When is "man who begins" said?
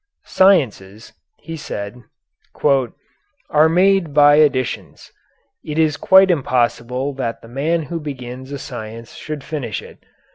7.47-8.51